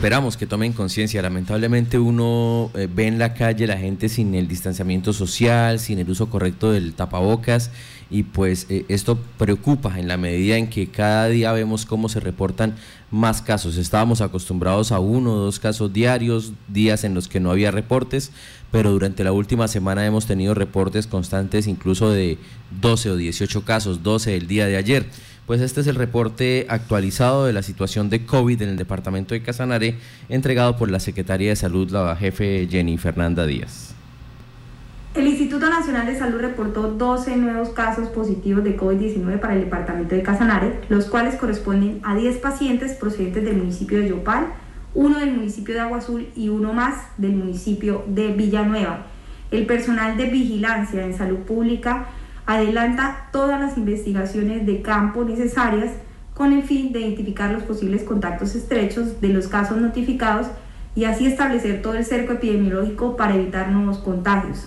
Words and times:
Esperamos 0.00 0.36
que 0.36 0.46
tomen 0.46 0.72
conciencia. 0.72 1.20
Lamentablemente 1.22 1.98
uno 1.98 2.70
eh, 2.74 2.86
ve 2.88 3.08
en 3.08 3.18
la 3.18 3.34
calle 3.34 3.66
la 3.66 3.76
gente 3.76 4.08
sin 4.08 4.32
el 4.36 4.46
distanciamiento 4.46 5.12
social, 5.12 5.80
sin 5.80 5.98
el 5.98 6.08
uso 6.08 6.30
correcto 6.30 6.70
del 6.70 6.94
tapabocas 6.94 7.72
y 8.08 8.22
pues 8.22 8.66
eh, 8.68 8.84
esto 8.86 9.18
preocupa 9.38 9.98
en 9.98 10.06
la 10.06 10.16
medida 10.16 10.56
en 10.56 10.70
que 10.70 10.86
cada 10.86 11.26
día 11.26 11.50
vemos 11.50 11.84
cómo 11.84 12.08
se 12.08 12.20
reportan 12.20 12.76
más 13.10 13.42
casos. 13.42 13.76
Estábamos 13.76 14.20
acostumbrados 14.20 14.92
a 14.92 15.00
uno 15.00 15.32
o 15.32 15.36
dos 15.38 15.58
casos 15.58 15.92
diarios, 15.92 16.52
días 16.68 17.02
en 17.02 17.14
los 17.14 17.26
que 17.26 17.40
no 17.40 17.50
había 17.50 17.72
reportes, 17.72 18.30
pero 18.70 18.92
durante 18.92 19.24
la 19.24 19.32
última 19.32 19.66
semana 19.66 20.06
hemos 20.06 20.26
tenido 20.26 20.54
reportes 20.54 21.08
constantes 21.08 21.66
incluso 21.66 22.12
de 22.12 22.38
12 22.80 23.10
o 23.10 23.16
18 23.16 23.64
casos, 23.64 24.04
12 24.04 24.36
el 24.36 24.46
día 24.46 24.66
de 24.66 24.76
ayer. 24.76 25.06
Pues 25.48 25.62
este 25.62 25.80
es 25.80 25.86
el 25.86 25.94
reporte 25.94 26.66
actualizado 26.68 27.46
de 27.46 27.54
la 27.54 27.62
situación 27.62 28.10
de 28.10 28.26
COVID 28.26 28.60
en 28.60 28.68
el 28.68 28.76
departamento 28.76 29.32
de 29.32 29.40
Casanare, 29.40 29.96
entregado 30.28 30.76
por 30.76 30.90
la 30.90 31.00
Secretaría 31.00 31.48
de 31.48 31.56
Salud, 31.56 31.90
la 31.90 32.14
jefe 32.16 32.68
Jenny 32.70 32.98
Fernanda 32.98 33.46
Díaz. 33.46 33.94
El 35.14 35.26
Instituto 35.26 35.70
Nacional 35.70 36.04
de 36.04 36.18
Salud 36.18 36.38
reportó 36.42 36.92
12 36.92 37.38
nuevos 37.38 37.70
casos 37.70 38.08
positivos 38.08 38.62
de 38.62 38.76
COVID-19 38.76 39.40
para 39.40 39.54
el 39.54 39.60
departamento 39.60 40.14
de 40.14 40.22
Casanare, 40.22 40.80
los 40.90 41.06
cuales 41.06 41.36
corresponden 41.36 42.02
a 42.02 42.14
10 42.14 42.36
pacientes 42.40 42.92
procedentes 42.92 43.42
del 43.42 43.56
municipio 43.56 44.00
de 44.00 44.10
Yopal, 44.10 44.48
uno 44.92 45.18
del 45.18 45.32
municipio 45.32 45.72
de 45.72 45.80
Agua 45.80 45.96
Azul 45.96 46.28
y 46.36 46.50
uno 46.50 46.74
más 46.74 47.06
del 47.16 47.32
municipio 47.32 48.04
de 48.06 48.34
Villanueva. 48.34 49.06
El 49.50 49.64
personal 49.64 50.18
de 50.18 50.26
vigilancia 50.26 51.02
en 51.02 51.16
salud 51.16 51.38
pública 51.38 52.08
adelanta 52.48 53.28
todas 53.30 53.60
las 53.60 53.76
investigaciones 53.76 54.64
de 54.64 54.80
campo 54.80 55.22
necesarias 55.22 55.92
con 56.32 56.54
el 56.54 56.62
fin 56.62 56.92
de 56.94 57.00
identificar 57.00 57.52
los 57.52 57.62
posibles 57.62 58.04
contactos 58.04 58.54
estrechos 58.54 59.20
de 59.20 59.28
los 59.28 59.48
casos 59.48 59.76
notificados 59.76 60.46
y 60.96 61.04
así 61.04 61.26
establecer 61.26 61.82
todo 61.82 61.92
el 61.92 62.06
cerco 62.06 62.32
epidemiológico 62.32 63.18
para 63.18 63.34
evitar 63.34 63.68
nuevos 63.68 63.98
contagios. 63.98 64.66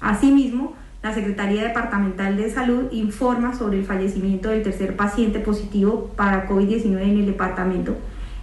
Asimismo, 0.00 0.74
la 1.04 1.14
Secretaría 1.14 1.62
Departamental 1.62 2.36
de 2.36 2.50
Salud 2.50 2.90
informa 2.90 3.56
sobre 3.56 3.78
el 3.78 3.84
fallecimiento 3.84 4.48
del 4.48 4.64
tercer 4.64 4.96
paciente 4.96 5.38
positivo 5.38 6.10
para 6.16 6.48
COVID-19 6.48 7.00
en 7.00 7.18
el 7.18 7.26
departamento, 7.26 7.96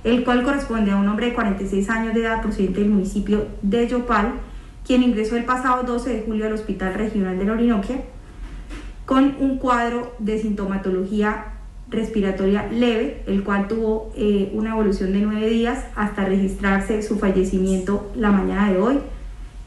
el 0.06 0.24
cual 0.24 0.44
corresponde 0.44 0.92
a 0.92 0.96
un 0.96 1.10
hombre 1.10 1.26
de 1.26 1.34
46 1.34 1.90
años 1.90 2.14
de 2.14 2.22
edad 2.22 2.42
procedente 2.42 2.80
del 2.80 2.90
municipio 2.90 3.48
de 3.62 3.86
Yopal, 3.86 4.36
quien 4.86 5.04
ingresó 5.04 5.36
el 5.36 5.44
pasado 5.44 5.84
12 5.84 6.10
de 6.10 6.22
julio 6.22 6.46
al 6.46 6.54
Hospital 6.54 6.94
Regional 6.94 7.38
de 7.38 7.44
la 7.44 7.52
Orinoquia 7.52 7.98
con 9.08 9.38
un 9.40 9.58
cuadro 9.58 10.14
de 10.20 10.38
sintomatología 10.38 11.54
respiratoria 11.90 12.68
leve, 12.70 13.24
el 13.26 13.42
cual 13.46 13.70
tuvo 13.70 14.12
eh, 14.18 14.52
una 14.54 14.72
evolución 14.72 15.14
de 15.14 15.22
nueve 15.22 15.50
días 15.50 15.86
hasta 15.96 16.26
registrarse 16.26 17.02
su 17.02 17.18
fallecimiento 17.18 18.12
la 18.18 18.32
mañana 18.32 18.70
de 18.70 18.78
hoy. 18.78 19.00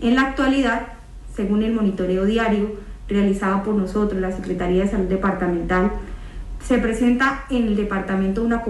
En 0.03 0.17
la 0.17 0.25
actualidad, 0.25 0.89
según 1.35 1.63
el 1.63 1.73
monitoreo 1.73 2.27
diario 2.27 2.73
realizado 3.09 3.63
por 3.63 3.77
nosotros, 3.77 4.21
la 4.21 4.31
Secretaría 4.31 4.83
de 4.85 4.91
Salud 4.91 5.09
Departamental, 5.09 5.91
se 6.63 6.77
presenta 6.77 7.47
en 7.49 7.69
el 7.69 7.77
departamento 7.77 8.43
una, 8.43 8.63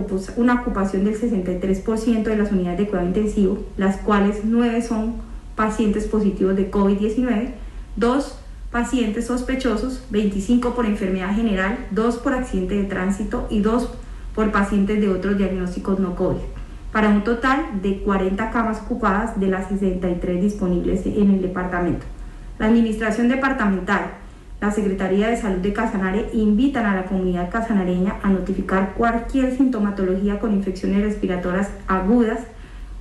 ocupación 0.54 1.04
del 1.04 1.20
63% 1.20 2.22
de 2.22 2.36
las 2.36 2.52
unidades 2.52 2.78
de 2.78 2.86
cuidado 2.86 3.08
intensivo, 3.08 3.58
las 3.76 3.96
cuales 3.96 4.42
nueve 4.44 4.82
son 4.82 5.16
pacientes 5.56 6.06
positivos 6.06 6.54
de 6.54 6.70
COVID-19, 6.70 7.54
dos 7.96 8.39
pacientes 8.70 9.26
sospechosos, 9.26 10.02
25 10.10 10.74
por 10.74 10.86
enfermedad 10.86 11.34
general, 11.34 11.86
2 11.90 12.18
por 12.18 12.34
accidente 12.34 12.76
de 12.76 12.84
tránsito 12.84 13.46
y 13.50 13.60
2 13.60 13.90
por 14.34 14.52
pacientes 14.52 15.00
de 15.00 15.08
otros 15.08 15.36
diagnósticos 15.36 15.98
no 15.98 16.14
COVID, 16.14 16.40
para 16.92 17.08
un 17.08 17.24
total 17.24 17.82
de 17.82 17.98
40 18.02 18.50
camas 18.50 18.80
ocupadas 18.82 19.38
de 19.40 19.48
las 19.48 19.68
63 19.68 20.40
disponibles 20.40 21.04
en 21.04 21.30
el 21.30 21.42
departamento. 21.42 22.06
La 22.58 22.66
Administración 22.66 23.28
Departamental, 23.28 24.12
la 24.60 24.70
Secretaría 24.70 25.28
de 25.28 25.36
Salud 25.36 25.58
de 25.58 25.72
Casanare 25.72 26.28
invitan 26.32 26.86
a 26.86 26.94
la 26.94 27.04
comunidad 27.06 27.50
casanareña 27.50 28.16
a 28.22 28.28
notificar 28.28 28.92
cualquier 28.94 29.56
sintomatología 29.56 30.38
con 30.38 30.52
infecciones 30.52 31.02
respiratorias 31.02 31.70
agudas 31.88 32.40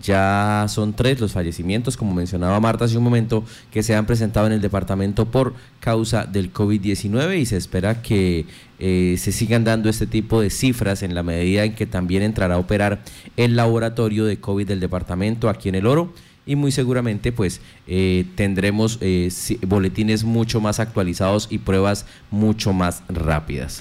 ya 0.00 0.66
son 0.68 0.94
tres 0.94 1.20
los 1.20 1.32
fallecimientos, 1.32 1.96
como 1.96 2.14
mencionaba 2.14 2.58
Marta 2.60 2.84
hace 2.84 2.96
un 2.96 3.04
momento, 3.04 3.44
que 3.70 3.82
se 3.82 3.94
han 3.94 4.06
presentado 4.06 4.46
en 4.46 4.52
el 4.52 4.60
departamento 4.60 5.26
por 5.26 5.54
causa 5.80 6.24
del 6.24 6.52
COVID-19 6.52 7.38
y 7.38 7.46
se 7.46 7.56
espera 7.56 8.02
que 8.02 8.46
eh, 8.78 9.16
se 9.18 9.32
sigan 9.32 9.64
dando 9.64 9.88
este 9.88 10.06
tipo 10.06 10.40
de 10.40 10.50
cifras 10.50 11.02
en 11.02 11.14
la 11.14 11.22
medida 11.22 11.64
en 11.64 11.74
que 11.74 11.86
también 11.86 12.22
entrará 12.22 12.54
a 12.54 12.58
operar 12.58 13.02
el 13.36 13.56
laboratorio 13.56 14.24
de 14.24 14.38
COVID 14.38 14.66
del 14.66 14.80
departamento 14.80 15.48
aquí 15.48 15.68
en 15.68 15.74
el 15.74 15.86
Oro 15.86 16.12
y 16.44 16.56
muy 16.56 16.72
seguramente 16.72 17.32
pues 17.32 17.60
eh, 17.86 18.26
tendremos 18.34 18.98
eh, 19.00 19.30
boletines 19.66 20.24
mucho 20.24 20.60
más 20.60 20.80
actualizados 20.80 21.46
y 21.50 21.58
pruebas 21.58 22.06
mucho 22.30 22.72
más 22.72 23.02
rápidas. 23.08 23.80